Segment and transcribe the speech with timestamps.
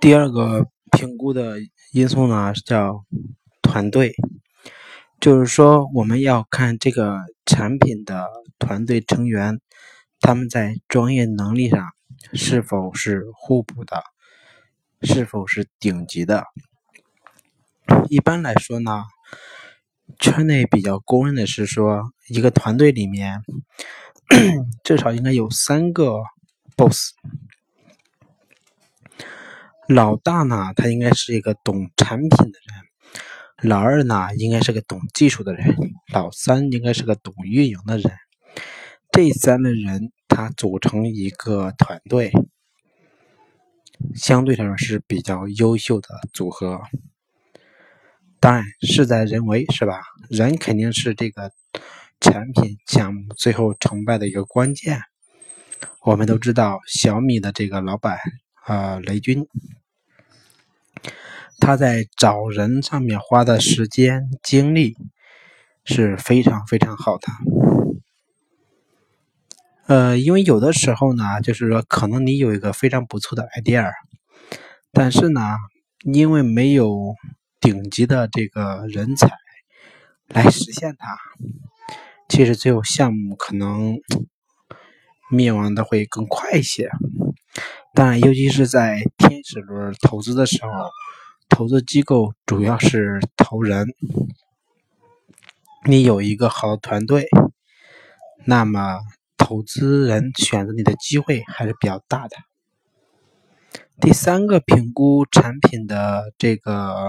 [0.00, 1.56] 第二个评估的
[1.92, 3.04] 因素呢，叫
[3.62, 4.14] 团队，
[5.20, 8.28] 就是说我们要看这个产品的
[8.58, 9.60] 团队成员，
[10.20, 11.88] 他们在专业能力上
[12.34, 14.02] 是否是互补的，
[15.02, 16.44] 是否是顶级的。
[18.08, 19.04] 一般来说呢，
[20.18, 23.42] 圈内比较公认的是说，一个团队里面
[24.84, 26.18] 至少应该有三个
[26.76, 27.12] boss。
[29.88, 35.64] 老大呢，他应该是一个懂产品的人；老二呢，应该是个懂技术的人；
[36.12, 38.12] 老三应该是个懂运营的人。
[39.12, 42.32] 这三个人他组成一个团队，
[44.16, 46.82] 相对来说是比较优秀的组合。
[48.40, 50.02] 当然，事在人为，是吧？
[50.28, 51.52] 人肯定是这个
[52.20, 55.00] 产品项目最后成败的一个关键。
[56.02, 58.18] 我们都知道小米的这个老板。
[58.66, 59.46] 啊，雷军，
[61.60, 64.96] 他在找人上面花的时间精力
[65.84, 67.28] 是非常非常好的。
[69.86, 73.92] 呃，因为有的时候呢，就是说，可能你有一个非常不错的 idea，
[74.90, 75.54] 但是呢，
[76.02, 77.14] 因为没有
[77.60, 79.30] 顶级的这个人才
[80.26, 81.16] 来实现它，
[82.28, 84.00] 其实最后项目可能
[85.30, 86.90] 灭亡的会更快一些。
[87.98, 90.70] 但尤其是在天使轮投资的时候，
[91.48, 93.86] 投资机构主要是投人。
[95.86, 97.26] 你有一个好的团队，
[98.44, 98.98] 那么
[99.38, 102.36] 投资人选择你的机会还是比较大的。
[103.98, 107.08] 第三个评估产品的这个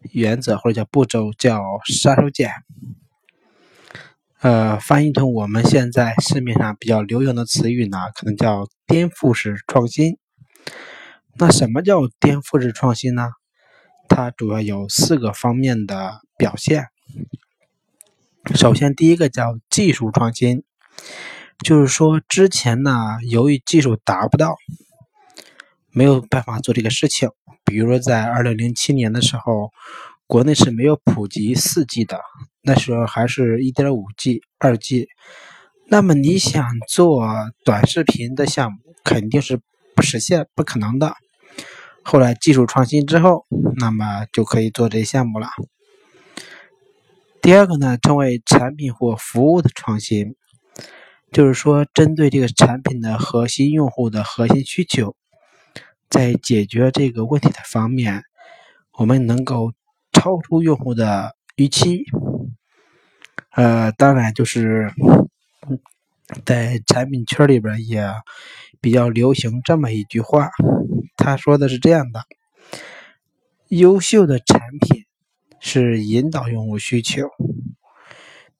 [0.00, 2.50] 原则或者叫步骤叫杀手锏。
[4.40, 10.16] 呃，翻译成我们现在市面上比较流行的词语呢，可能叫颠覆式创新。
[11.34, 13.30] 那什么叫颠覆式创新呢？
[14.08, 16.86] 它主要有四个方面的表现。
[18.54, 20.62] 首先，第一个叫技术创新，
[21.64, 24.56] 就是说之前呢，由于技术达不到，
[25.90, 27.28] 没有办法做这个事情。
[27.64, 29.72] 比如说在二零零七年的时候。
[30.28, 32.20] 国内是没有普及四 G 的，
[32.60, 35.08] 那时候还是一点五 G、二 G。
[35.86, 37.26] 那么你想做
[37.64, 39.58] 短视频的项目，肯定是
[39.96, 41.14] 不实现、不可能的。
[42.02, 43.46] 后来技术创新之后，
[43.78, 45.48] 那么就可以做这项目了。
[47.40, 50.34] 第二个呢，称为产品或服务的创新，
[51.32, 55.16] 就是说针对这个产品的核心用户的核心需求，
[56.10, 58.24] 在解决这个问题的方面，
[58.98, 59.72] 我们能够。
[60.18, 62.04] 超出用户的预期，
[63.52, 64.92] 呃，当然就是
[66.44, 68.04] 在产品圈里边也
[68.80, 70.50] 比较流行这么一句话，
[71.16, 72.24] 他说的是这样的：
[73.68, 75.04] 优秀的产品
[75.60, 77.28] 是引导用户需求，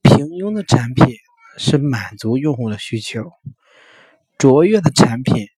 [0.00, 1.16] 平庸的产品
[1.56, 3.32] 是满足用户的需求，
[4.38, 5.48] 卓越的产品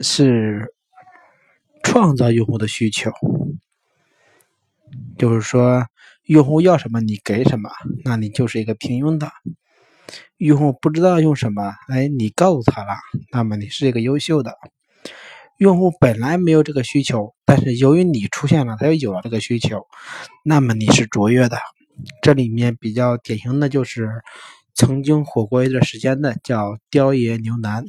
[0.00, 0.74] 是
[1.82, 3.10] 创造用户的需求。
[5.20, 5.84] 就是说，
[6.28, 7.68] 用户要什么你给什么，
[8.06, 9.26] 那你就是一个平庸的；
[10.38, 12.94] 用户不知道用什么，哎，你告诉他了，
[13.30, 14.56] 那么你是一个优秀的。
[15.58, 19.82] 用户本来没有这个需求，但是由于你出现了，他又有了这个需求，
[20.42, 21.58] 那么你是卓越的。
[22.22, 24.08] 这里面比较典型的就是
[24.72, 27.84] 曾经火过一段时间的叫雕爷牛腩，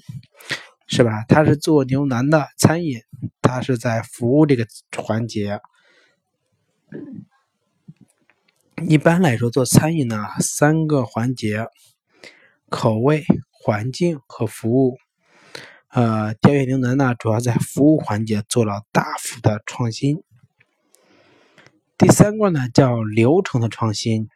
[0.88, 1.24] 是吧？
[1.30, 3.00] 他是做牛腩的餐饮，
[3.42, 4.68] 他是在服务这个
[4.98, 5.62] 环节。
[8.88, 11.68] 一般来说，做餐饮呢，三个环节：
[12.68, 14.98] 口味、环境和服务。
[15.90, 20.24] 呃，雕爷牛腩呢，主要在服务环节做了大幅的创新。
[21.98, 24.30] 第三个呢，叫流程的创新，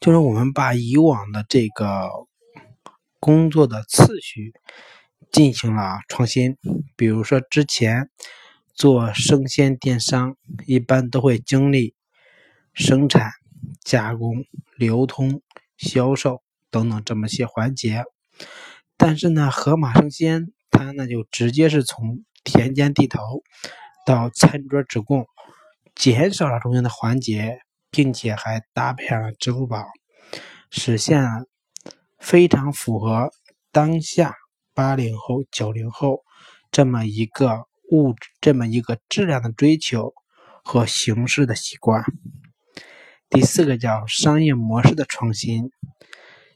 [0.00, 2.08] 就是我们把以往的这个
[3.20, 4.54] 工作的次序
[5.30, 6.56] 进行了创新。
[6.96, 8.10] 比如说之前。
[8.74, 10.36] 做生鲜电商，
[10.66, 11.94] 一般都会经历
[12.72, 13.30] 生产、
[13.84, 14.44] 加工、
[14.76, 15.42] 流通、
[15.76, 16.42] 销售
[16.72, 18.04] 等等这么些环节。
[18.96, 23.20] 但是呢，盒马生鲜它呢就直接是从田间地头
[24.04, 25.24] 到餐桌直供，
[25.94, 27.60] 减少了中间的环节，
[27.92, 29.84] 并且还搭配上了支付宝，
[30.70, 31.46] 实现了
[32.18, 33.30] 非常符合
[33.70, 34.34] 当下
[34.74, 36.24] 八零后、九零后
[36.72, 37.68] 这么一个。
[37.90, 40.14] 物质这么一个质量的追求
[40.62, 42.04] 和形式的习惯。
[43.28, 45.70] 第四个叫商业模式的创新。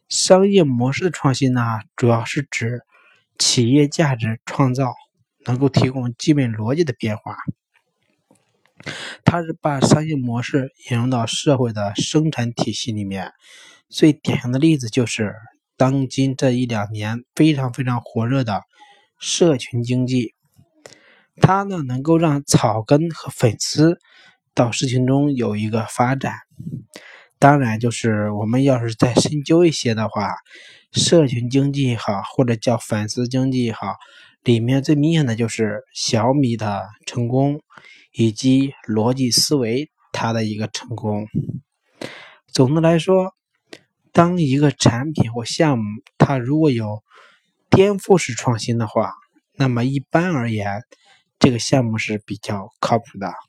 [0.08, 2.80] 商业模式的创新呢，主要是指
[3.38, 4.94] 企业价值创造
[5.44, 7.36] 能够提供基本逻辑的变化。
[9.24, 13.32] 它是把商业模式引入到社会的生产体系里面。
[13.90, 15.34] 最典型的例子就是
[15.76, 18.62] 当今这一两年非常非常火热的
[19.18, 20.34] 社群经济。
[21.40, 23.98] 它呢，能够让草根和粉丝
[24.54, 26.34] 到事情中有一个发展。
[27.38, 30.34] 当然，就是我们要是再深究一些的话，
[30.92, 33.94] 社群经济也好，或者叫粉丝经济也好，
[34.42, 37.60] 里面最明显的就是小米的成功，
[38.12, 41.26] 以及逻辑思维它的一个成功。
[42.52, 43.32] 总的来说，
[44.12, 45.84] 当一个产品或项目
[46.18, 47.04] 它如果有
[47.70, 49.12] 颠覆式创新的话，
[49.54, 50.82] 那么一般而言，
[51.38, 53.47] 这个项目是比较靠谱的。